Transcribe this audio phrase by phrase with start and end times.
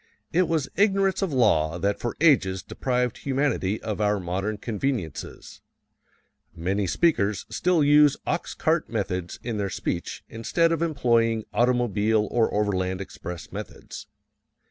[0.33, 5.61] It was ignorance of law that for ages deprived humanity of our modern conveniences.
[6.55, 12.51] Many speakers still use ox cart methods in their speech instead of employing automobile or
[12.51, 14.07] overland express methods.